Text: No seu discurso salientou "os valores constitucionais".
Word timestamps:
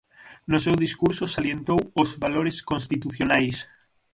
No 0.51 0.57
seu 0.65 0.75
discurso 0.85 1.31
salientou 1.35 1.79
"os 2.01 2.09
valores 2.23 2.57
constitucionais". 2.71 3.55